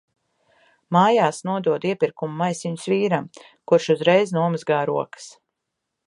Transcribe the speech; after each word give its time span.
Mājās 0.95 1.41
nododu 1.49 1.89
iepirkumu 1.91 2.39
maisiņus 2.39 2.85
vīram, 2.93 3.27
kurš 3.73 3.87
uzreiz 3.95 4.33
nomazgā 4.39 4.79
rokas. 4.91 5.29